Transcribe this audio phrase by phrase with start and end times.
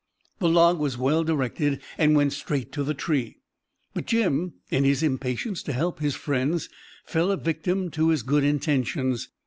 [0.39, 3.37] "The log was well directed, and went straight to the tree;
[3.93, 6.69] but Jim, in his impatience to help his friends,
[7.05, 9.29] fell a victim to his good intentions.